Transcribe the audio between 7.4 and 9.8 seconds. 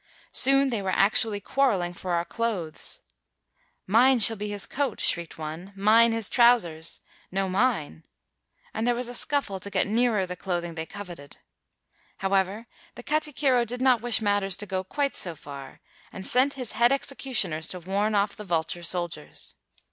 mine!' and there was a scuffle to